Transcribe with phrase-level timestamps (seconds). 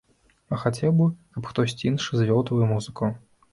[0.55, 1.07] А хацеў бы,
[1.37, 3.15] каб хтосьці іншы звёў тваю музыку?